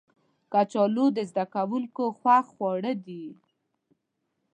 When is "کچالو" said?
0.53-1.05